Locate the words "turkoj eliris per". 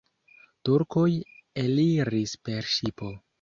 0.69-2.73